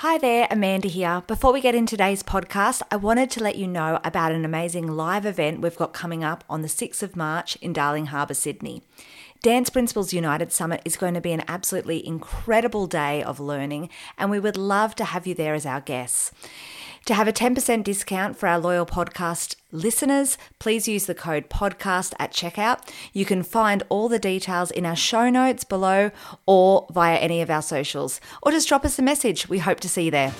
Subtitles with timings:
[0.00, 1.22] Hi there, Amanda here.
[1.26, 4.86] Before we get into today's podcast, I wanted to let you know about an amazing
[4.86, 8.82] live event we've got coming up on the 6th of March in Darling Harbour, Sydney.
[9.42, 14.30] Dance Principles United Summit is going to be an absolutely incredible day of learning, and
[14.30, 16.30] we would love to have you there as our guests.
[17.06, 22.12] To have a 10% discount for our loyal podcast listeners, please use the code podcast
[22.18, 22.86] at checkout.
[23.14, 26.10] You can find all the details in our show notes below
[26.44, 29.48] or via any of our socials, or just drop us a message.
[29.48, 30.34] We hope to see you there.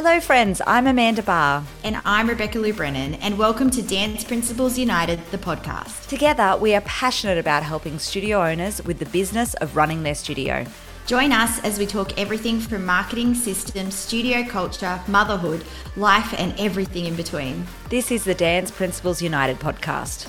[0.00, 0.62] Hello, friends.
[0.64, 1.64] I'm Amanda Barr.
[1.82, 6.06] And I'm Rebecca Lou Brennan, and welcome to Dance Principles United, the podcast.
[6.06, 10.64] Together, we are passionate about helping studio owners with the business of running their studio.
[11.06, 15.64] Join us as we talk everything from marketing, systems, studio culture, motherhood,
[15.96, 17.66] life, and everything in between.
[17.90, 20.28] This is the Dance Principles United podcast.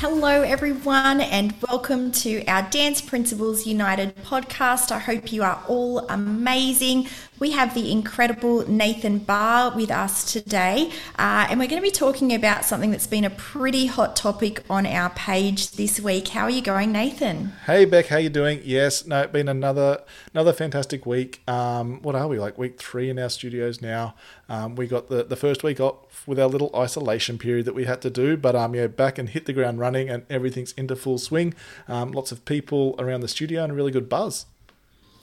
[0.00, 4.92] Hello, everyone, and welcome to our Dance Principles United podcast.
[4.92, 7.08] I hope you are all amazing.
[7.40, 11.90] We have the incredible Nathan Barr with us today, uh, and we're going to be
[11.90, 16.28] talking about something that's been a pretty hot topic on our page this week.
[16.28, 17.52] How are you going, Nathan?
[17.66, 18.60] Hey, Beck, how you doing?
[18.62, 21.42] Yes, no, it's been another another fantastic week.
[21.48, 22.56] Um, what are we like?
[22.56, 24.14] Week three in our studios now.
[24.48, 25.96] Um, we got the the first week off
[26.28, 29.30] with our little isolation period that we had to do, but um, yeah, back and
[29.30, 31.54] hit the ground running, and everything's into full swing.
[31.88, 34.46] Um, lots of people around the studio and a really good buzz.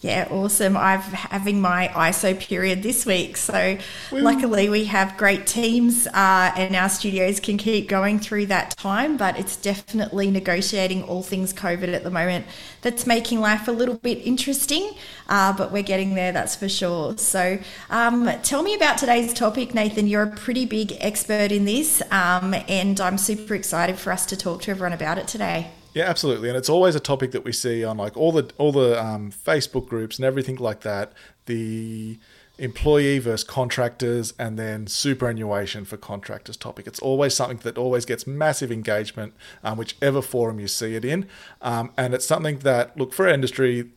[0.06, 0.78] Yeah, awesome.
[0.78, 3.38] I'm having my ISO period this week.
[3.38, 3.80] So,
[4.12, 4.20] Woo.
[4.20, 9.18] luckily, we have great teams uh, and our studios can keep going through that time.
[9.18, 12.46] But it's definitely negotiating all things COVID at the moment
[12.84, 14.92] that's making life a little bit interesting.
[15.28, 17.18] Uh, but we're getting there, that's for sure.
[17.18, 17.58] So,
[17.90, 20.06] um, tell me about today's topic, Nathan.
[20.06, 24.38] You're a pretty big expert in this, um, and I'm super excited for us to
[24.38, 25.72] talk to everyone about it today.
[25.96, 28.74] Yeah, absolutely, and it's always a topic that we see on like all the all
[28.74, 31.14] the um, Facebook groups and everything like that.
[31.46, 32.20] The
[32.58, 36.86] employee versus contractors, and then superannuation for contractors topic.
[36.86, 41.30] It's always something that always gets massive engagement, um, whichever forum you see it in,
[41.62, 43.90] um, and it's something that look for our industry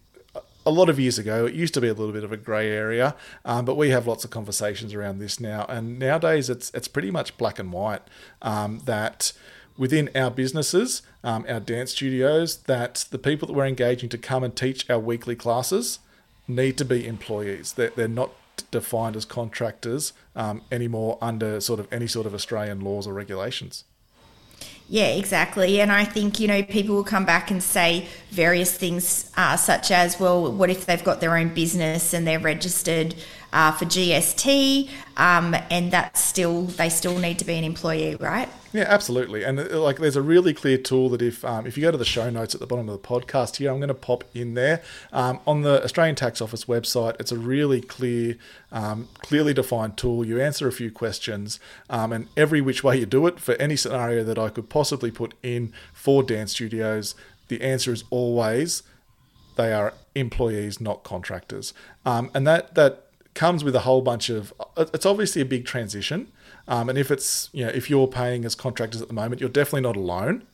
[0.64, 2.70] a lot of years ago, it used to be a little bit of a grey
[2.70, 3.16] area,
[3.47, 5.64] um, but we have lots of conversations around this now.
[5.69, 8.03] And nowadays, it's it's pretty much black and white.
[8.42, 9.32] Um, that
[9.78, 14.44] within our businesses, um, our dance studios, that the people that we're engaging to come
[14.44, 16.00] and teach our weekly classes
[16.47, 17.72] need to be employees.
[17.72, 18.33] They're, they're not
[18.71, 23.84] defined as contractors um, anymore under sort of any sort of Australian laws or regulations.
[24.91, 25.81] Yeah, exactly.
[25.83, 29.91] And I think, you know, people will come back and say various things, uh, such
[29.91, 33.15] as, well, what if they've got their own business and they're registered
[33.53, 38.48] uh, for GST, um, and that's still, they still need to be an employee, right?
[38.72, 39.44] Yeah, absolutely.
[39.44, 41.97] And uh, like, there's a really clear tool that if um, if you go to
[41.97, 44.54] the show notes at the bottom of the podcast here, I'm going to pop in
[44.54, 44.82] there
[45.12, 47.19] um, on the Australian Tax Office website.
[47.19, 48.37] It's a really clear,
[48.70, 50.26] um, clearly defined tool.
[50.26, 51.58] You answer a few questions,
[51.88, 55.10] um, and every which way you do it for any scenario that I could possibly
[55.10, 57.14] put in for dance studios,
[57.48, 58.82] the answer is always
[59.56, 61.72] they are employees, not contractors.
[62.04, 63.07] Um, and that that
[63.38, 64.53] comes with a whole bunch of.
[64.76, 66.32] It's obviously a big transition
[66.69, 69.50] um, and if it's you know if you're paying as contractors at the moment, you're
[69.50, 70.47] definitely not alone.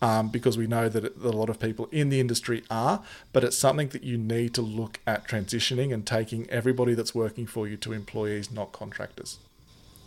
[0.00, 3.42] Um, because we know that, that, a lot of people in the industry are, but
[3.42, 7.66] it's something that you need to look at transitioning and taking everybody that's working for
[7.66, 9.38] you to employees, not contractors.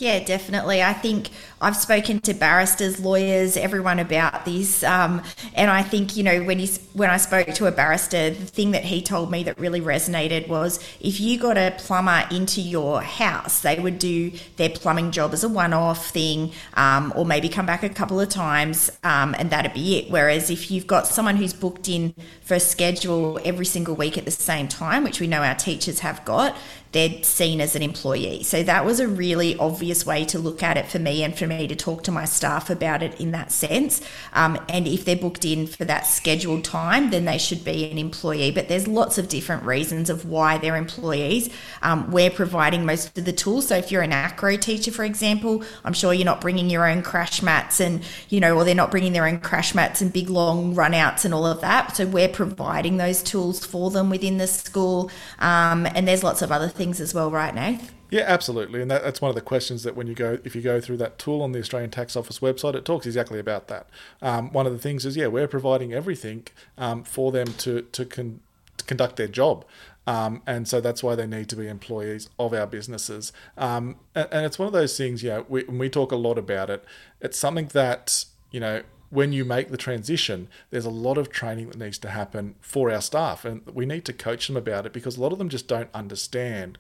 [0.01, 0.81] Yeah, definitely.
[0.81, 1.29] I think
[1.61, 5.21] I've spoken to barristers, lawyers, everyone about this, um,
[5.53, 8.71] and I think you know when you when I spoke to a barrister, the thing
[8.71, 13.03] that he told me that really resonated was if you got a plumber into your
[13.03, 17.67] house, they would do their plumbing job as a one-off thing, um, or maybe come
[17.67, 20.09] back a couple of times, um, and that'd be it.
[20.09, 24.25] Whereas if you've got someone who's booked in for a schedule every single week at
[24.25, 26.57] the same time, which we know our teachers have got,
[26.91, 28.43] they're seen as an employee.
[28.43, 31.47] So that was a really obvious way to look at it for me and for
[31.47, 34.01] me to talk to my staff about it in that sense.
[34.33, 37.97] Um, and if they're booked in for that scheduled time, then they should be an
[37.97, 38.51] employee.
[38.51, 41.49] But there's lots of different reasons of why they're employees.
[41.81, 43.69] Um, we're providing most of the tools.
[43.69, 47.03] So if you're an acro teacher, for example, I'm sure you're not bringing your own
[47.03, 50.29] crash mats and, you know, or they're not bringing their own crash mats and big
[50.29, 51.95] long runouts and all of that.
[51.95, 55.09] So we're providing those tools for them within the school.
[55.39, 57.93] Um, and there's lots of other things things as well, right, Nath?
[58.09, 60.63] Yeah, absolutely, and that, that's one of the questions that when you go, if you
[60.63, 63.87] go through that tool on the Australian Tax Office website, it talks exactly about that.
[64.19, 66.47] Um, one of the things is, yeah, we're providing everything
[66.79, 68.39] um, for them to to, con-
[68.77, 69.63] to, conduct their job,
[70.07, 73.31] um, and so that's why they need to be employees of our businesses.
[73.59, 76.39] Um, and, and, it's one of those things, you know, we, we talk a lot
[76.39, 76.83] about it.
[77.21, 78.81] It's something that you know
[79.11, 82.89] when you make the transition, there's a lot of training that needs to happen for
[82.89, 85.49] our staff, and we need to coach them about it because a lot of them
[85.49, 86.79] just don't understand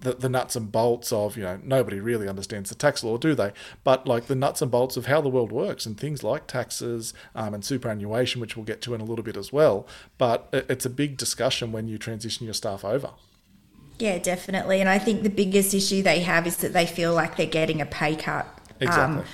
[0.00, 3.34] the, the nuts and bolts of, you know, nobody really understands the tax law, do
[3.34, 3.52] they?
[3.82, 7.12] But like the nuts and bolts of how the world works and things like taxes
[7.34, 9.86] um, and superannuation, which we'll get to in a little bit as well.
[10.18, 13.10] But it's a big discussion when you transition your staff over.
[13.98, 14.80] Yeah, definitely.
[14.80, 17.80] And I think the biggest issue they have is that they feel like they're getting
[17.80, 18.46] a pay cut.
[18.80, 19.20] Exactly.
[19.20, 19.24] Um,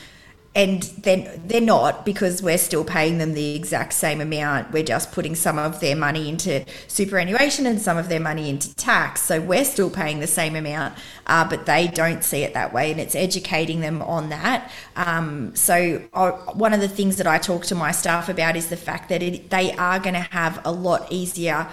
[0.52, 4.73] and then they're not because we're still paying them the exact same amount.
[4.73, 8.75] We're just putting some of their money into superannuation and some of their money into
[8.75, 9.23] tax.
[9.23, 10.94] So we're still paying the same amount,
[11.29, 14.73] uh, but they don't see it that way, and it's educating them on that.
[14.97, 18.70] Um, so uh, one of the things that I talk to my staff about is
[18.70, 21.69] the fact that it, they are going to have a lot easier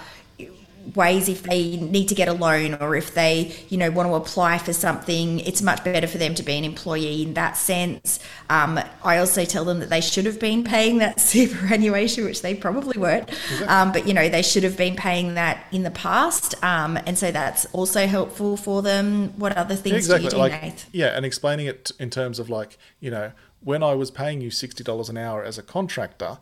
[0.94, 4.14] ways if they need to get a loan or if they you know want to
[4.14, 8.18] apply for something it's much better for them to be an employee in that sense
[8.50, 12.54] um, i also tell them that they should have been paying that superannuation which they
[12.54, 13.30] probably weren't
[13.68, 17.18] um, but you know they should have been paying that in the past um, and
[17.18, 20.20] so that's also helpful for them what other things exactly.
[20.20, 20.88] do you do like, Nath?
[20.92, 24.50] yeah and explaining it in terms of like you know when i was paying you
[24.50, 26.38] $60 an hour as a contractor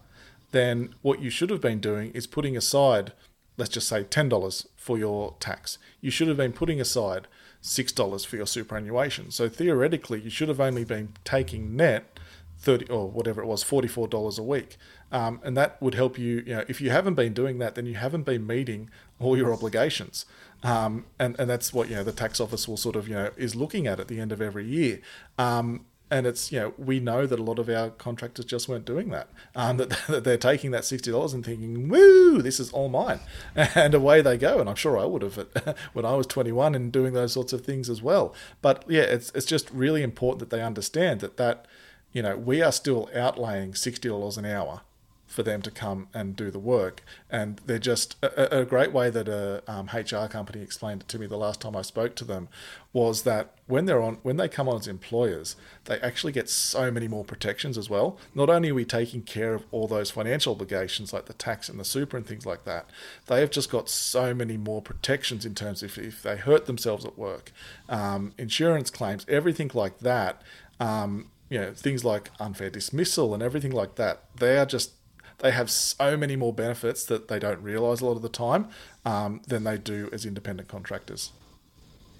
[0.52, 3.12] then what you should have been doing is putting aside
[3.56, 5.78] let's just say $10 for your tax.
[6.00, 7.26] You should have been putting aside
[7.62, 9.30] $6 for your superannuation.
[9.30, 12.18] So theoretically, you should have only been taking net
[12.58, 14.76] 30 or whatever it was, $44 a week.
[15.12, 17.86] Um, and that would help you, you know, if you haven't been doing that, then
[17.86, 20.26] you haven't been meeting all your obligations.
[20.62, 23.30] Um, and, and that's what, you know, the tax office will sort of, you know,
[23.36, 25.00] is looking at at the end of every year.
[25.38, 28.84] Um, and it's you know we know that a lot of our contractors just weren't
[28.84, 29.28] doing that.
[29.54, 33.20] Um, that, that they're taking that $60 and thinking woo this is all mine.
[33.56, 34.60] And away they go.
[34.60, 35.36] And i'm sure i would have
[35.92, 38.34] when i was 21 and doing those sorts of things as well.
[38.62, 41.66] But yeah it's, it's just really important that they understand that that
[42.12, 44.82] you know we are still outlaying $60 an hour
[45.26, 47.02] for them to come and do the work.
[47.30, 51.18] And they're just a, a great way that a um, HR company explained it to
[51.18, 52.48] me the last time I spoke to them
[52.92, 56.90] was that when they're on when they come on as employers, they actually get so
[56.90, 58.18] many more protections as well.
[58.34, 61.78] Not only are we taking care of all those financial obligations like the tax and
[61.78, 62.88] the super and things like that,
[63.26, 67.04] they have just got so many more protections in terms of if they hurt themselves
[67.04, 67.52] at work,
[67.88, 70.40] um, insurance claims, everything like that.
[70.78, 74.90] Um, you know things like unfair dismissal and everything like that they are just
[75.38, 78.68] they have so many more benefits that they don't realize a lot of the time
[79.04, 81.32] um, than they do as independent contractors.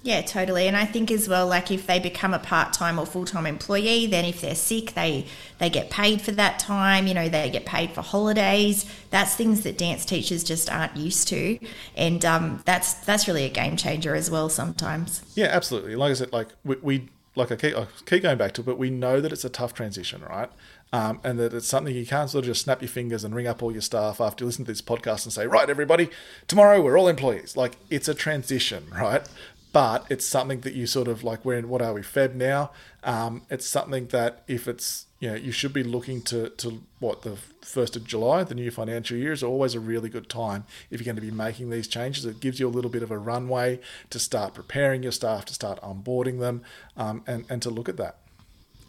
[0.03, 0.67] Yeah, totally.
[0.67, 4.23] And I think as well, like if they become a part-time or full-time employee, then
[4.23, 5.25] if they're sick, they
[5.57, 7.07] they get paid for that time.
[7.07, 8.85] You know, they get paid for holidays.
[9.09, 11.59] That's things that dance teachers just aren't used to,
[11.95, 14.47] and um, that's that's really a game changer as well.
[14.47, 15.23] Sometimes.
[15.35, 15.95] Yeah, absolutely.
[15.95, 18.65] Like I said, like we, we like I keep, I keep going back to, it,
[18.65, 20.49] but we know that it's a tough transition, right?
[20.93, 23.47] Um, and that it's something you can't sort of just snap your fingers and ring
[23.47, 26.09] up all your staff after you listen to this podcast and say, right, everybody,
[26.47, 27.57] tomorrow we're all employees.
[27.57, 29.27] Like it's a transition, right?
[29.73, 32.71] But it's something that you sort of like, we're in, what are we, Feb now?
[33.03, 37.23] Um, it's something that if it's, you know, you should be looking to, to what,
[37.23, 40.99] the 1st of July, the new financial year is always a really good time if
[40.99, 42.25] you're going to be making these changes.
[42.25, 43.79] It gives you a little bit of a runway
[44.09, 46.63] to start preparing your staff, to start onboarding them,
[46.95, 48.15] um, and, and to look at that.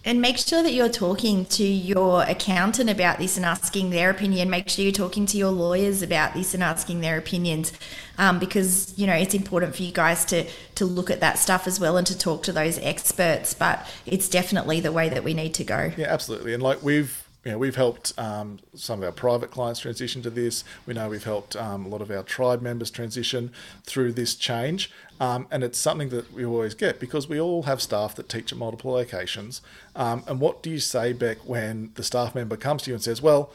[0.08, 4.48] And make sure that you're talking to your accountant about this and asking their opinion.
[4.48, 7.74] Make sure you're talking to your lawyers about this and asking their opinions,
[8.16, 11.66] um, because you know it's important for you guys to to look at that stuff
[11.66, 13.52] as well and to talk to those experts.
[13.52, 15.92] But it's definitely the way that we need to go.
[15.98, 16.54] Yeah, absolutely.
[16.54, 20.30] And like we've you know, we've helped um, some of our private clients transition to
[20.30, 20.64] this.
[20.86, 23.52] We know we've helped um, a lot of our tribe members transition
[23.84, 24.90] through this change.
[25.20, 28.52] Um, and it's something that we always get because we all have staff that teach
[28.52, 29.62] at multiple locations.
[29.94, 33.02] Um, and what do you say, Beck, when the staff member comes to you and
[33.02, 33.52] says, Well,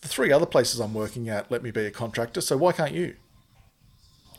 [0.00, 2.92] the three other places I'm working at let me be a contractor, so why can't
[2.92, 3.14] you?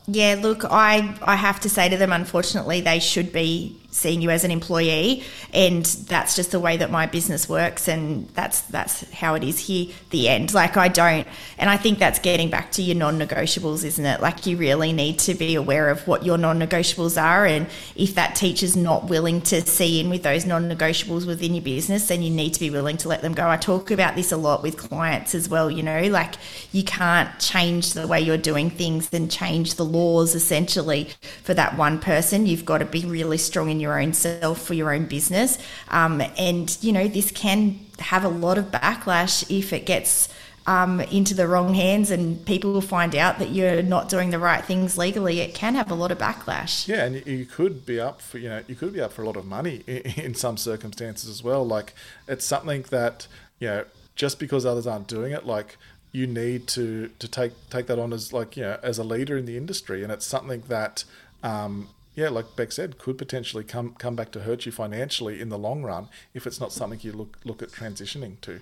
[0.06, 4.30] Yeah, look, I, I have to say to them, unfortunately, they should be seeing you
[4.30, 9.10] as an employee and that's just the way that my business works and that's that's
[9.12, 10.52] how it is here the end.
[10.54, 11.26] Like i don't
[11.58, 14.20] and i think that's getting back to your non-negotiables isn't it?
[14.20, 17.66] Like you really need to be aware of what your non-negotiables are and
[17.96, 22.22] if that teacher's not willing to see in with those non-negotiables within your business then
[22.22, 23.48] you need to be willing to let them go.
[23.48, 26.02] I talk about this a lot with clients as well you know?
[26.02, 26.34] Like
[26.72, 31.10] you can't change the way you're doing things and change the laws essentially
[31.42, 32.46] for that one person.
[32.46, 35.58] You've got to be really strong in your own self for your own business.
[35.88, 40.28] Um, and, you know, this can have a lot of backlash if it gets
[40.66, 44.38] um, into the wrong hands and people will find out that you're not doing the
[44.38, 45.40] right things legally.
[45.40, 46.86] It can have a lot of backlash.
[46.86, 49.26] Yeah, and you could be up for, you know, you could be up for a
[49.26, 51.66] lot of money in, some circumstances as well.
[51.66, 51.94] Like
[52.28, 53.26] it's something that,
[53.58, 53.84] you know,
[54.14, 55.76] just because others aren't doing it, like
[56.12, 59.36] you need to to take take that on as like you know as a leader
[59.36, 61.04] in the industry, and it's something that.
[61.42, 65.48] Um, yeah, like Beck said, could potentially come come back to hurt you financially in
[65.48, 68.60] the long run if it's not something you look look at transitioning to.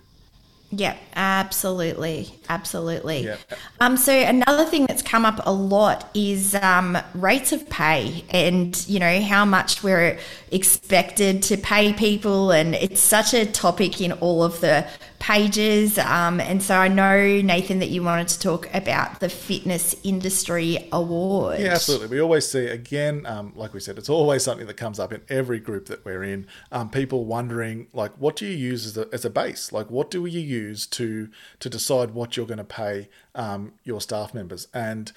[0.71, 3.25] Yeah, absolutely, absolutely.
[3.25, 3.37] Yeah.
[3.81, 8.87] Um, so another thing that's come up a lot is um, rates of pay, and
[8.87, 10.19] you know how much we're
[10.52, 14.87] expected to pay people, and it's such a topic in all of the
[15.18, 15.98] pages.
[15.98, 20.88] Um, and so I know Nathan that you wanted to talk about the Fitness Industry
[20.92, 21.60] Award.
[21.60, 22.08] Yeah, absolutely.
[22.08, 25.22] We always see again, um, like we said, it's always something that comes up in
[25.28, 26.46] every group that we're in.
[26.72, 29.72] Um, people wondering, like, what do you use as a, as a base?
[29.72, 31.28] Like, what do you use to
[31.60, 34.68] to decide what you're going to pay um, your staff members?
[34.72, 35.12] And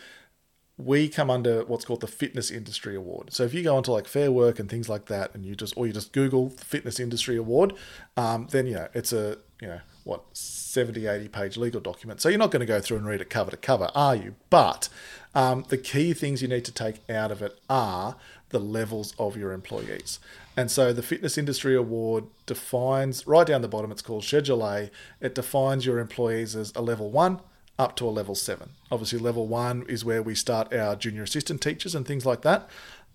[0.86, 3.34] we come under what's called the Fitness Industry Award.
[3.34, 5.76] So if you go onto like Fair Work and things like that, and you just
[5.78, 7.74] or you just Google Fitness Industry Award,
[8.18, 12.22] um, then yeah, it's a you know what 70 80 page legal document.
[12.22, 14.36] So you're not going to go through and read it cover to cover are you?
[14.50, 14.90] But
[15.36, 18.16] um, the key things you need to take out of it are
[18.50, 20.20] the levels of your employees.
[20.58, 24.90] And so the fitness industry award defines right down the bottom it's called schedule a.
[25.22, 27.40] It defines your employees as a level one
[27.80, 31.62] up to a level seven obviously level one is where we start our junior assistant
[31.62, 32.70] teachers and things like that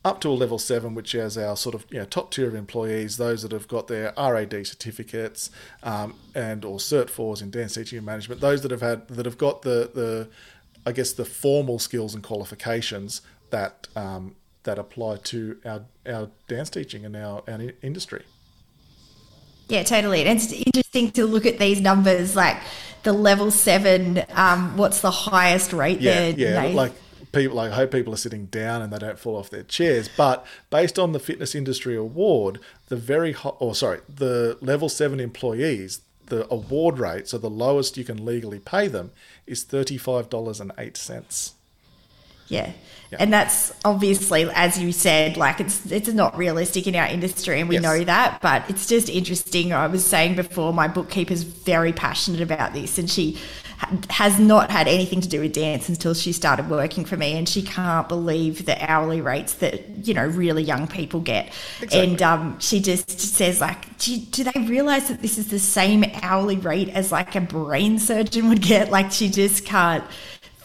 [0.07, 2.55] up to a level seven, which is our sort of you know, top tier of
[2.55, 5.51] employees, those that have got their RAD certificates
[5.83, 9.27] um, and or Cert fours in dance teaching and management, those that have had that
[9.27, 10.29] have got the the
[10.87, 13.21] I guess the formal skills and qualifications
[13.51, 18.23] that um, that apply to our our dance teaching and our, our industry.
[19.69, 20.25] Yeah, totally.
[20.25, 22.57] And it's interesting to look at these numbers, like
[23.03, 24.23] the level seven.
[24.33, 26.65] Um, what's the highest rate yeah, there?
[26.67, 26.93] Yeah, like
[27.33, 30.09] people like I hope people are sitting down and they don't fall off their chairs.
[30.09, 35.21] But based on the fitness industry award, the very hot, or sorry, the level seven
[35.21, 39.11] employees, the award rate, so the lowest you can legally pay them,
[39.47, 41.55] is thirty five dollars and eight cents.
[42.49, 42.73] Yeah.
[43.11, 43.19] Yeah.
[43.21, 47.69] And that's obviously, as you said, like it's it's not realistic in our industry, and
[47.69, 47.83] we yes.
[47.83, 48.41] know that.
[48.43, 49.73] But it's just interesting.
[49.73, 53.39] I was saying before, my bookkeeper's very passionate about this, and she
[54.09, 57.49] has not had anything to do with dance until she started working for me, and
[57.49, 61.53] she can't believe the hourly rates that you know really young people get.
[61.81, 62.01] Exactly.
[62.01, 66.05] And um, she just says like, do, do they realize that this is the same
[66.23, 68.91] hourly rate as like a brain surgeon would get?
[68.91, 70.05] Like she just can't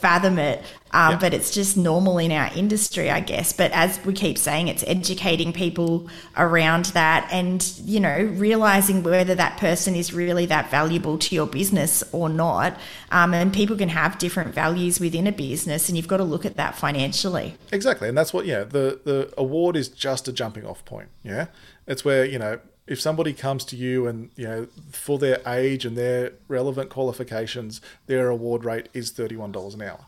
[0.01, 0.63] fathom it.
[0.93, 1.19] Um.
[1.19, 3.53] But it's just normal in our industry, I guess.
[3.53, 9.35] But as we keep saying, it's educating people around that and, you know, realizing whether
[9.35, 12.77] that person is really that valuable to your business or not.
[13.11, 16.45] Um, and people can have different values within a business, and you've got to look
[16.45, 17.55] at that financially.
[17.71, 18.09] Exactly.
[18.09, 21.09] And that's what, yeah, the, the award is just a jumping off point.
[21.23, 21.47] Yeah.
[21.87, 25.85] It's where, you know, if somebody comes to you and you know for their age
[25.85, 30.05] and their relevant qualifications their award rate is $31 an hour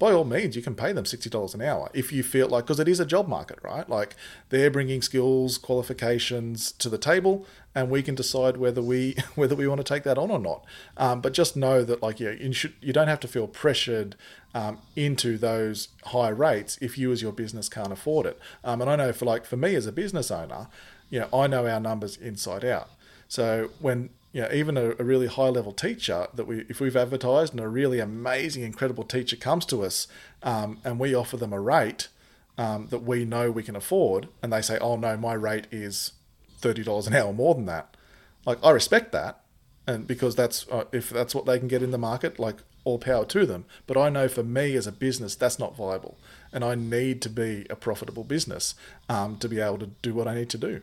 [0.00, 2.80] by all means, you can pay them $60 an hour if you feel like, because
[2.80, 3.86] it is a job market, right?
[3.86, 4.16] Like
[4.48, 9.68] they're bringing skills, qualifications to the table, and we can decide whether we whether we
[9.68, 10.64] want to take that on or not.
[10.96, 14.16] Um, but just know that, like, yeah, you should you don't have to feel pressured
[14.54, 18.38] um, into those high rates if you as your business can't afford it.
[18.64, 20.68] Um, and I know for like for me as a business owner,
[21.10, 22.88] you know, I know our numbers inside out.
[23.28, 26.96] So when you know, even a, a, really high level teacher that we, if we've
[26.96, 30.06] advertised and a really amazing, incredible teacher comes to us
[30.42, 32.08] um, and we offer them a rate
[32.56, 36.12] um, that we know we can afford, and they say, oh no, my rate is
[36.60, 37.96] $30 an hour more than that.
[38.44, 39.40] Like, I respect that.
[39.86, 42.98] And because that's, uh, if that's what they can get in the market, like all
[42.98, 43.64] power to them.
[43.86, 46.18] But I know for me as a business, that's not viable.
[46.52, 48.74] And I need to be a profitable business
[49.08, 50.82] um, to be able to do what I need to do.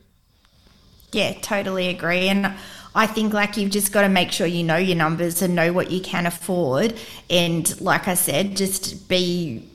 [1.11, 2.27] Yeah, totally agree.
[2.27, 2.53] And
[2.93, 5.71] I think like you've just got to make sure you know your numbers and know
[5.71, 6.95] what you can afford.
[7.29, 9.69] And like I said, just be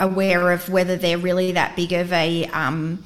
[0.00, 3.04] aware of whether they're really that big of a um,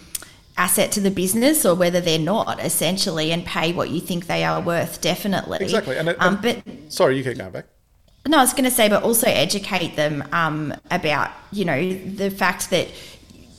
[0.57, 4.45] asset to the business or whether they're not, essentially, and pay what you think they
[4.45, 5.01] are worth.
[5.01, 5.97] Definitely, exactly.
[5.97, 7.67] And, um, but sorry, you keep going back.
[8.27, 12.31] No, I was going to say, but also educate them um, about you know the
[12.31, 12.89] fact that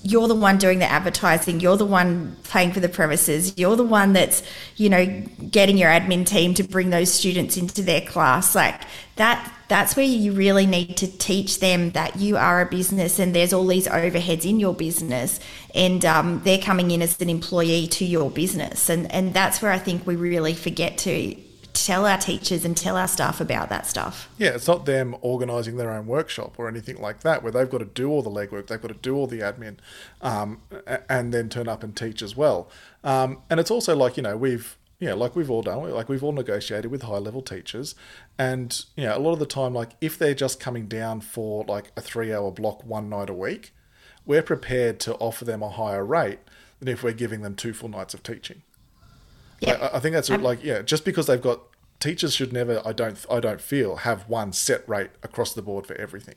[0.03, 3.83] you're the one doing the advertising you're the one paying for the premises you're the
[3.83, 4.43] one that's
[4.77, 5.05] you know
[5.49, 8.55] getting your admin team to bring those students into their class.
[8.55, 8.81] Like
[9.15, 13.35] that that's where you really need to teach them that you are a business and
[13.35, 15.39] there's all these overheads in your business
[15.75, 18.89] and um, they're coming in as an employee to your business.
[18.89, 21.35] And and that's where i think we really forget to
[21.85, 24.29] tell our teachers and tell our staff about that stuff.
[24.37, 27.79] Yeah, it's not them organising their own workshop or anything like that, where they've got
[27.79, 29.77] to do all the legwork, they've got to do all the admin,
[30.21, 30.61] um,
[31.09, 32.69] and then turn up and teach as well.
[33.03, 36.23] Um, and it's also like you know we've yeah, like we've all done, like we've
[36.23, 37.95] all negotiated with high level teachers,
[38.37, 41.63] and you know, a lot of the time, like if they're just coming down for
[41.65, 43.73] like a three hour block one night a week,
[44.25, 46.39] we're prepared to offer them a higher rate
[46.79, 48.61] than if we're giving them two full nights of teaching.
[49.61, 49.73] Yeah.
[49.93, 51.61] I, I think that's I'm- like yeah, just because they've got
[51.99, 55.85] teachers should never, I don't, I don't feel have one set rate across the board
[55.85, 56.35] for everything,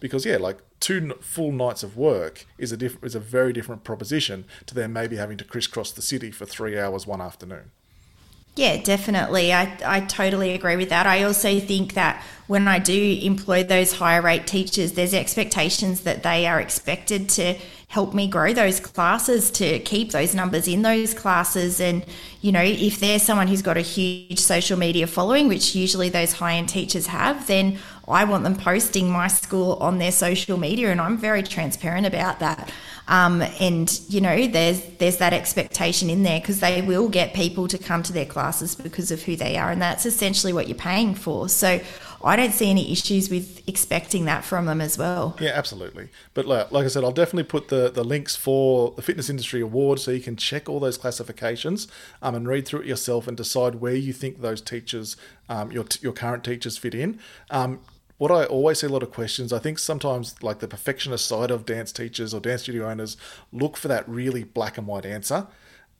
[0.00, 3.84] because yeah, like two full nights of work is a diff- is a very different
[3.84, 7.70] proposition to them maybe having to crisscross the city for three hours one afternoon.
[8.54, 9.50] Yeah, definitely.
[9.50, 11.06] I, I totally agree with that.
[11.06, 16.22] I also think that when I do employ those higher rate teachers, there's expectations that
[16.22, 17.54] they are expected to
[17.88, 21.80] help me grow those classes, to keep those numbers in those classes.
[21.80, 22.04] And,
[22.42, 26.34] you know, if there's someone who's got a huge social media following, which usually those
[26.34, 30.90] high end teachers have, then I want them posting my school on their social media.
[30.90, 32.70] And I'm very transparent about that.
[33.08, 37.68] Um, and you know, there's there's that expectation in there because they will get people
[37.68, 40.78] to come to their classes because of who they are, and that's essentially what you're
[40.78, 41.48] paying for.
[41.48, 41.80] So
[42.24, 45.36] I don't see any issues with expecting that from them as well.
[45.40, 46.08] Yeah, absolutely.
[46.34, 49.60] But like, like I said, I'll definitely put the, the links for the Fitness Industry
[49.60, 51.88] Award so you can check all those classifications
[52.20, 55.16] um, and read through it yourself and decide where you think those teachers,
[55.48, 57.18] um, your, your current teachers, fit in.
[57.50, 57.80] Um,
[58.22, 61.50] what I always see a lot of questions, I think sometimes like the perfectionist side
[61.50, 63.16] of dance teachers or dance studio owners
[63.50, 65.48] look for that really black and white answer.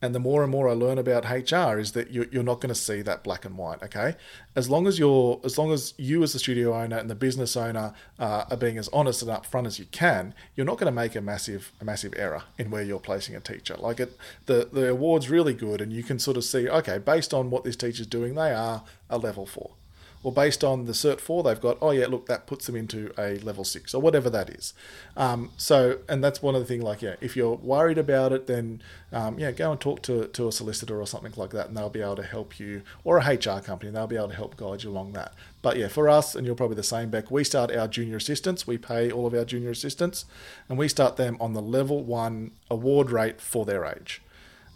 [0.01, 2.79] And the more and more I learn about HR is that you're, not going to
[2.79, 3.83] see that black and white.
[3.83, 4.15] Okay,
[4.55, 7.57] as long as you're, as long as you as the studio owner and the business
[7.57, 10.95] owner uh, are being as honest and upfront as you can, you're not going to
[10.95, 13.75] make a massive, a massive error in where you're placing a teacher.
[13.77, 17.33] Like it, the the award's really good, and you can sort of see, okay, based
[17.33, 19.71] on what this teacher's doing, they are a level four
[20.23, 23.13] or based on the Cert 4 they've got, oh yeah, look, that puts them into
[23.17, 24.73] a level 6 or whatever that is.
[25.15, 28.47] Um, so, and that's one of the things, like, yeah, if you're worried about it,
[28.47, 31.77] then, um, yeah, go and talk to, to a solicitor or something like that and
[31.77, 34.55] they'll be able to help you, or a HR company, they'll be able to help
[34.55, 35.33] guide you along that.
[35.61, 38.65] But yeah, for us, and you're probably the same, Beck, we start our junior assistants,
[38.65, 40.25] we pay all of our junior assistants,
[40.69, 44.21] and we start them on the level 1 award rate for their age.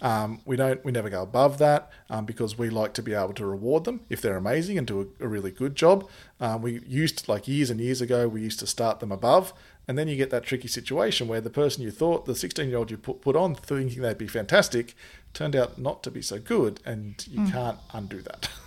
[0.01, 3.33] Um, we don't, we never go above that um, because we like to be able
[3.33, 6.07] to reward them if they're amazing and do a, a really good job.
[6.39, 9.53] Um, we used, like years and years ago, we used to start them above,
[9.88, 12.77] and then you get that tricky situation where the person you thought, the 16 year
[12.77, 14.95] old you put, put on thinking they'd be fantastic,
[15.33, 18.49] turned out not to be so good, and you can't undo that.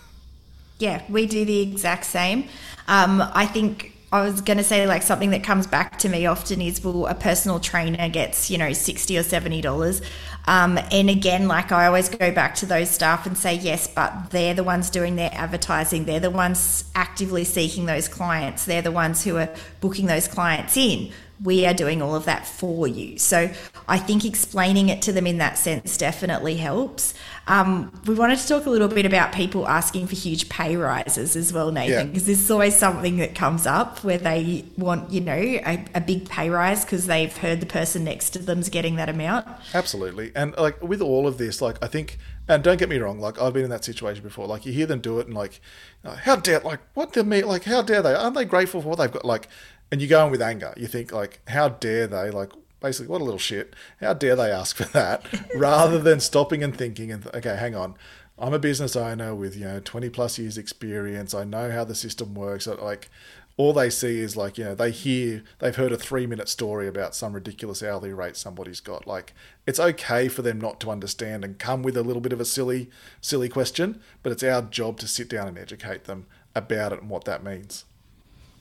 [0.80, 2.48] Yeah, we do the exact same.
[2.88, 6.26] Um, I think I was going to say like something that comes back to me
[6.26, 10.02] often is well, a personal trainer gets you know sixty or seventy dollars,
[10.46, 14.30] um, and again, like I always go back to those staff and say yes, but
[14.30, 16.06] they're the ones doing their advertising.
[16.06, 18.64] They're the ones actively seeking those clients.
[18.64, 19.48] They're the ones who are
[19.80, 21.12] booking those clients in.
[21.42, 23.18] We are doing all of that for you.
[23.18, 23.50] So
[23.88, 27.14] I think explaining it to them in that sense definitely helps.
[27.46, 31.36] Um, we wanted to talk a little bit about people asking for huge pay rises
[31.36, 32.04] as well, Nathan, Yeah.
[32.04, 36.00] because this is always something that comes up where they want, you know, a, a
[36.00, 39.46] big pay rise because they've heard the person next to them's getting that amount.
[39.74, 40.32] Absolutely.
[40.36, 43.40] And like with all of this, like I think, and don't get me wrong, like
[43.40, 44.46] I've been in that situation before.
[44.46, 45.60] Like you hear them do it, and like,
[46.24, 48.14] how dare, like what do me, like how dare they?
[48.14, 49.24] Aren't they grateful for what they've got?
[49.24, 49.48] Like,
[49.90, 50.74] and you go in with anger.
[50.76, 52.30] You think like, how dare they?
[52.30, 53.74] Like basically, what a little shit.
[54.00, 55.24] How dare they ask for that?
[55.54, 57.94] Rather than stopping and thinking and okay, hang on.
[58.38, 61.34] I'm a business owner with you know 20 plus years experience.
[61.34, 62.66] I know how the system works.
[62.66, 63.10] Like
[63.60, 66.88] all they see is like you know they hear they've heard a three minute story
[66.88, 69.34] about some ridiculous hourly rate somebody's got like
[69.66, 72.44] it's okay for them not to understand and come with a little bit of a
[72.46, 72.88] silly
[73.20, 77.10] silly question but it's our job to sit down and educate them about it and
[77.10, 77.84] what that means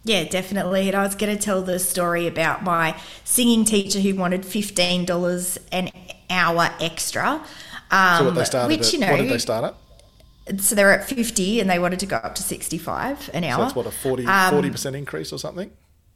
[0.10, 0.88] Yeah, definitely.
[0.88, 5.06] And I was going to tell the story about my singing teacher who wanted fifteen
[5.06, 5.92] dollars an
[6.32, 7.44] hour extra.
[7.92, 10.74] Um, so what they started which at, you know, what did they start at so
[10.74, 13.58] they're at fifty, and they wanted to go up to sixty-five an hour.
[13.58, 15.70] so that's what a 40 Um, percent increase or something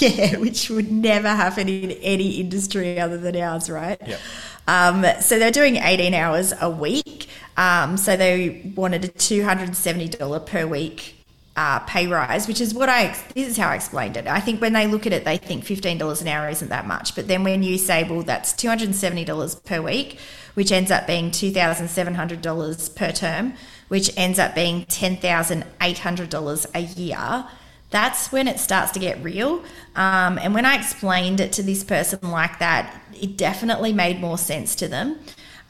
[0.00, 4.00] Yeah, which would never happen in any industry other than ours, right?
[4.04, 4.18] Yeah.
[4.66, 7.28] Um, so they're doing 18 hours a week.
[7.56, 11.14] Um, so they wanted a $270 per week
[11.58, 14.28] uh, pay rise, which is what I, this is how I explained it.
[14.28, 17.16] I think when they look at it, they think $15 an hour isn't that much.
[17.16, 20.20] But then when you say, well, that's $270 per week,
[20.54, 23.54] which ends up being $2,700 per term,
[23.88, 27.44] which ends up being $10,800 a year,
[27.90, 29.64] that's when it starts to get real.
[29.96, 34.38] Um, and when I explained it to this person like that, it definitely made more
[34.38, 35.18] sense to them.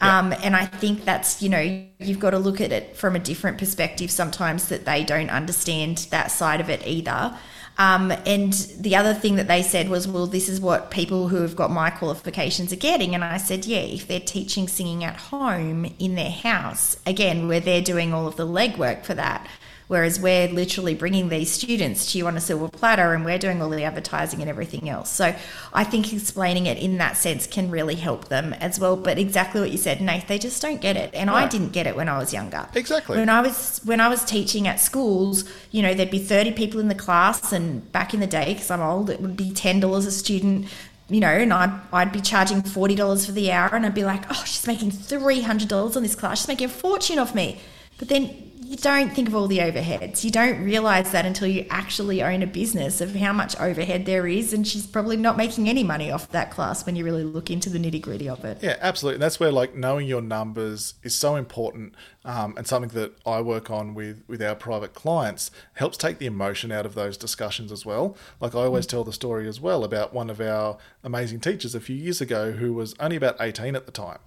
[0.00, 3.18] Um, and I think that's, you know, you've got to look at it from a
[3.18, 7.36] different perspective sometimes that they don't understand that side of it either.
[7.78, 11.42] Um, and the other thing that they said was, well, this is what people who
[11.42, 13.14] have got my qualifications are getting.
[13.14, 17.60] And I said, yeah, if they're teaching singing at home in their house, again, where
[17.60, 19.46] they're doing all of the legwork for that,
[19.88, 23.60] Whereas we're literally bringing these students to you on a silver platter and we're doing
[23.62, 25.10] all the advertising and everything else.
[25.10, 25.34] So
[25.72, 28.96] I think explaining it in that sense can really help them as well.
[28.96, 31.14] But exactly what you said, Nate, they just don't get it.
[31.14, 31.30] And.
[31.30, 32.68] I didn't get it when I was younger.
[32.74, 33.16] Exactly.
[33.16, 36.80] When I was when I was teaching at schools, you know, there'd be 30 people
[36.80, 40.06] in the class and back in the day, because I'm old, it would be $10
[40.06, 40.66] a student
[41.10, 44.24] you know, and I'd, I'd be charging $40 for the hour and I'd be like,
[44.30, 46.40] oh, she's making $300 on this class.
[46.40, 47.60] She's making a fortune off me.
[47.98, 50.24] But then you don't think of all the overheads.
[50.24, 54.26] You don't realize that until you actually own a business of how much overhead there
[54.26, 54.52] is.
[54.52, 57.70] And she's probably not making any money off that class when you really look into
[57.70, 58.58] the nitty gritty of it.
[58.60, 59.14] Yeah, absolutely.
[59.14, 61.94] And that's where like knowing your numbers is so important
[62.26, 66.26] um, and something that I work on with, with our private clients helps take the
[66.26, 68.18] emotion out of those discussions as well.
[68.38, 71.80] Like I always tell the story as well about one of our amazing teachers a
[71.80, 74.18] few years ago who was only about 18 at the time.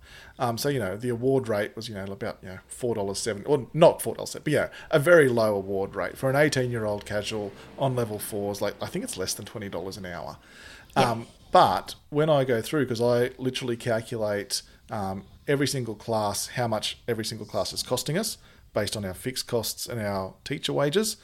[0.42, 3.68] Um, so, you know, the award rate was, you know, about, you know, $4.70, or
[3.76, 7.52] not $4.70, but yeah, a very low award rate for an 18 year old casual
[7.78, 8.60] on level fours.
[8.60, 10.38] Like, I think it's less than $20 an hour.
[10.98, 11.12] Yeah.
[11.12, 16.68] Um, but when I go through, because I literally calculate um, every single class, how
[16.68, 18.40] much every single class is costing us
[18.74, 21.18] based on our fixed costs and our teacher wages.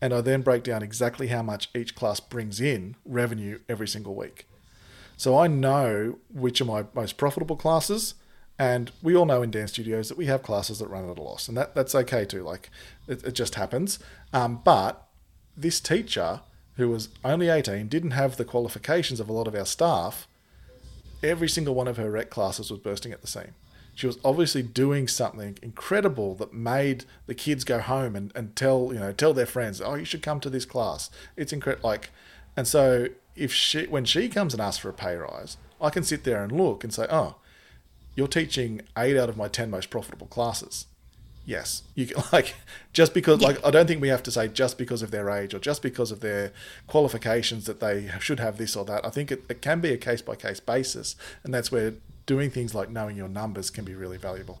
[0.00, 4.14] And I then break down exactly how much each class brings in revenue every single
[4.14, 4.46] week.
[5.16, 8.14] So I know which are my most profitable classes.
[8.58, 11.22] And we all know in dance studios that we have classes that run at a
[11.22, 12.42] loss, and that, that's okay too.
[12.42, 12.70] Like
[13.08, 13.98] it, it just happens.
[14.32, 15.06] Um, but
[15.56, 16.40] this teacher,
[16.76, 20.28] who was only 18, didn't have the qualifications of a lot of our staff.
[21.22, 23.54] Every single one of her rec classes was bursting at the seam
[23.94, 28.90] she was obviously doing something incredible that made the kids go home and, and tell
[28.92, 32.10] you know tell their friends oh you should come to this class it's incredible like
[32.56, 36.02] and so if she when she comes and asks for a pay rise i can
[36.02, 37.36] sit there and look and say oh
[38.14, 40.86] you're teaching eight out of my 10 most profitable classes
[41.44, 42.54] yes you can like
[42.92, 43.48] just because yeah.
[43.48, 45.82] like i don't think we have to say just because of their age or just
[45.82, 46.52] because of their
[46.86, 49.96] qualifications that they should have this or that i think it, it can be a
[49.96, 51.94] case by case basis and that's where
[52.26, 54.60] doing things like knowing your numbers can be really valuable.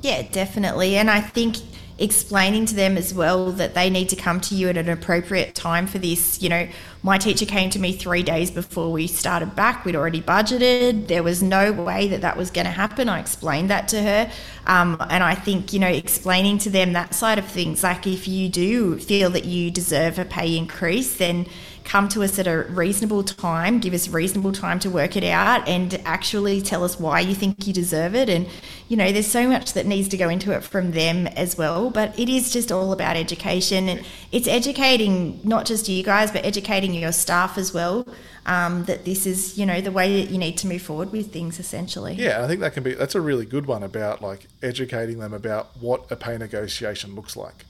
[0.00, 0.96] Yeah, definitely.
[0.96, 1.56] And I think
[1.98, 5.54] explaining to them as well that they need to come to you at an appropriate
[5.54, 6.40] time for this.
[6.40, 6.68] You know,
[7.02, 9.84] my teacher came to me three days before we started back.
[9.84, 11.08] We'd already budgeted.
[11.08, 13.08] There was no way that that was going to happen.
[13.08, 14.30] I explained that to her.
[14.66, 18.28] Um, and I think, you know, explaining to them that side of things, like if
[18.28, 21.46] you do feel that you deserve a pay increase, then
[21.88, 25.66] come to us at a reasonable time, give us reasonable time to work it out,
[25.66, 28.28] and actually tell us why you think you deserve it.
[28.28, 28.46] And,
[28.88, 31.88] you know, there's so much that needs to go into it from them as well.
[31.88, 33.88] But it is just all about education.
[33.88, 38.06] And it's educating not just you guys, but educating your staff as well.
[38.44, 41.30] Um, that this is, you know, the way that you need to move forward with
[41.30, 42.14] things essentially.
[42.14, 45.34] Yeah, I think that can be, that's a really good one about like educating them
[45.34, 47.66] about what a pay negotiation looks like.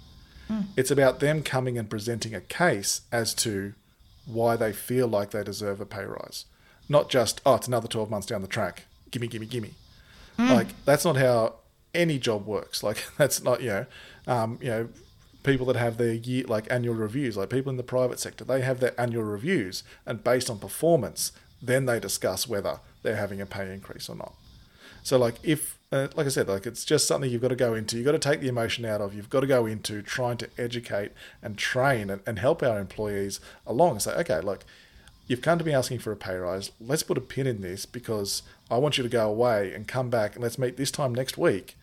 [0.48, 0.66] Mm.
[0.76, 3.74] It's about them coming and presenting a case as to
[4.29, 6.45] why they feel like they deserve a pay rise.
[6.88, 8.85] Not just, oh, it's another 12 months down the track.
[9.11, 9.75] Gimme, gimme, gimme.
[10.38, 10.51] Mm.
[10.51, 11.57] Like, that's not how
[11.95, 12.83] any job works.
[12.88, 13.87] Like, that's not, you know,
[14.27, 14.88] um, you know,
[15.43, 18.61] people that have their year, like annual reviews, like people in the private sector, they
[18.61, 23.47] have their annual reviews and based on performance, then they discuss whether they're having a
[23.47, 24.35] pay increase or not.
[25.03, 27.74] So, like, if uh, like I said, like it's just something you've got to go
[27.74, 27.96] into.
[27.96, 29.14] You've got to take the emotion out of.
[29.14, 33.40] You've got to go into trying to educate and train and, and help our employees
[33.66, 34.64] along and say, okay, look,
[35.27, 36.72] you've come to me asking for a pay rise.
[36.79, 40.11] Let's put a pin in this because I want you to go away and come
[40.11, 41.77] back and let's meet this time next week.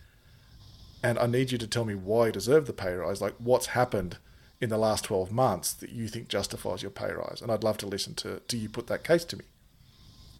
[1.02, 3.20] And I need you to tell me why you deserve the pay rise.
[3.20, 4.18] Like what's happened
[4.60, 7.40] in the last 12 months that you think justifies your pay rise.
[7.42, 9.44] And I'd love to listen to, to you put that case to me.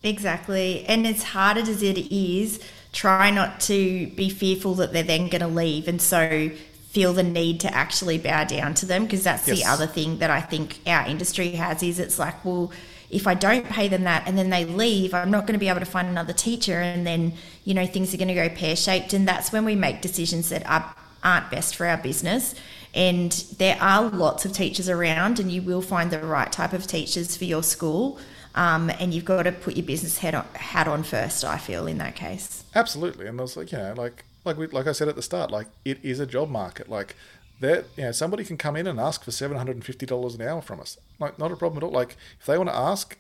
[0.06, 0.84] Exactly.
[0.86, 2.60] And as hard as it is,
[2.92, 5.88] try not to be fearful that they're then going to leave.
[5.88, 6.50] And so
[6.90, 9.58] feel the need to actually bow down to them because that's yes.
[9.58, 12.70] the other thing that I think our industry has is it's like, well,
[13.10, 15.68] if I don't pay them that and then they leave, I'm not going to be
[15.68, 17.32] able to find another teacher and then,
[17.64, 20.64] you know, things are going to go pear-shaped and that's when we make decisions that
[20.66, 22.54] are, aren't best for our business.
[22.94, 26.86] And there are lots of teachers around and you will find the right type of
[26.86, 28.18] teachers for your school.
[28.56, 31.44] Um, and you've got to put your business head on, hat on first.
[31.44, 32.64] I feel in that case.
[32.74, 35.22] Absolutely, and I was like, you know, like like we, like I said at the
[35.22, 36.88] start, like it is a job market.
[36.88, 37.16] Like
[37.60, 40.34] that, you know, somebody can come in and ask for seven hundred and fifty dollars
[40.34, 40.96] an hour from us.
[41.18, 41.92] Like not a problem at all.
[41.92, 43.18] Like if they want to ask,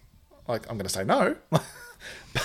[0.48, 1.36] like I'm going to say no.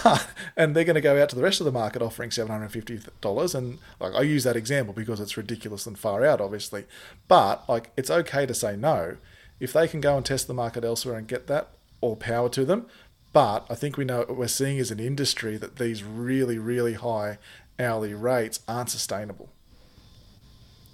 [0.03, 0.27] but
[0.57, 2.71] and they're going to go out to the rest of the market offering seven hundred
[2.71, 6.85] fifty dollars, and like I use that example because it's ridiculous and far out, obviously.
[7.27, 9.17] But like it's okay to say no
[9.59, 11.69] If they can go and test the market elsewhere and get that,
[12.01, 12.87] all power to them.
[13.33, 16.93] But I think we know what we're seeing as an industry that these really, really
[16.93, 17.37] high
[17.79, 19.49] hourly rates aren't sustainable.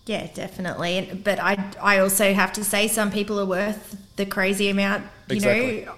[0.05, 1.19] Yeah, definitely.
[1.23, 5.03] But I, I also have to say some people are worth the crazy amount.
[5.29, 5.85] You Exactly.
[5.85, 5.95] know,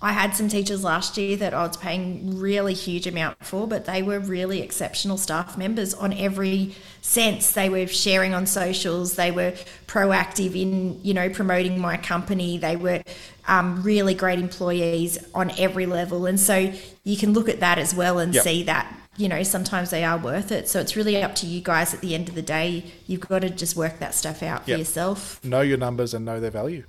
[0.00, 3.84] I had some teachers last year that I was paying really huge amount for, but
[3.84, 7.50] they were really exceptional staff members on every sense.
[7.52, 9.14] They were sharing on socials.
[9.16, 9.54] They were
[9.88, 12.58] proactive in, you know, promoting my company.
[12.58, 13.02] They were
[13.48, 16.26] um, really great employees on every level.
[16.26, 18.44] And so you can look at that as well and Yep.
[18.44, 20.68] see that you know, sometimes they are worth it.
[20.68, 22.84] So it's really up to you guys at the end of the day.
[23.08, 25.44] You've got to just work that stuff out for yourself.
[25.44, 26.84] Know your numbers and know their value.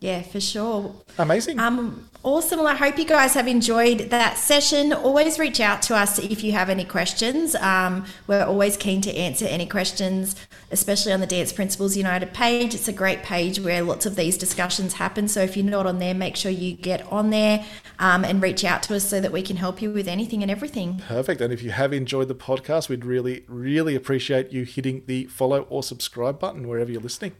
[0.00, 0.94] Yeah, for sure.
[1.18, 1.58] Amazing.
[1.58, 2.60] Um, awesome.
[2.60, 4.94] Well, I hope you guys have enjoyed that session.
[4.94, 7.54] Always reach out to us if you have any questions.
[7.56, 10.36] Um, we're always keen to answer any questions,
[10.70, 12.74] especially on the Dance Principles United page.
[12.74, 15.28] It's a great page where lots of these discussions happen.
[15.28, 17.66] So if you're not on there, make sure you get on there
[17.98, 20.50] um, and reach out to us so that we can help you with anything and
[20.50, 21.02] everything.
[21.06, 21.42] Perfect.
[21.42, 25.66] And if you have enjoyed the podcast, we'd really, really appreciate you hitting the follow
[25.68, 27.34] or subscribe button wherever you're listening.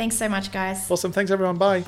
[0.00, 0.90] Thanks so much, guys.
[0.90, 1.12] Awesome.
[1.12, 1.58] Thanks, everyone.
[1.58, 1.84] Bye.